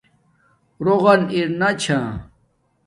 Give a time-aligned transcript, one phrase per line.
[0.85, 1.99] روغن ارنا چھا